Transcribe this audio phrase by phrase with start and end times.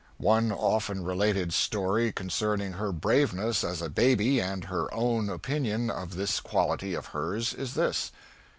[0.17, 6.15] One often related story concerning her braveness as a baby and her own opinion of
[6.15, 8.11] this quality of hers is this.